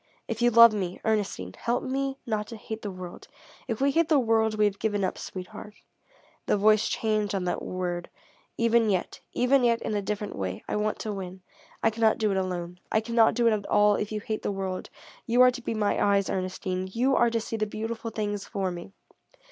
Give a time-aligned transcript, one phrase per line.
[0.27, 3.27] If you love me, Ernestine, help me not to hate the world.
[3.67, 5.15] If we hate the world, we have given up.
[5.15, 5.75] Sweetheart,"
[6.47, 8.09] the voice changed on that word
[8.57, 11.43] "even yet even yet in a different way, I want to win.
[11.83, 12.79] I cannot do it alone.
[12.91, 14.89] I cannot do it at all, if you hate the world.
[15.27, 16.87] You are to be my eyes, Ernestine.
[16.91, 18.93] You are to see the beautiful things for me.